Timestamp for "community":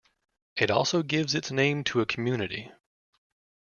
2.07-2.71